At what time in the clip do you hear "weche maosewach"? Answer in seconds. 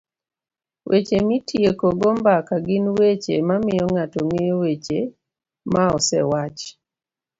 4.63-6.59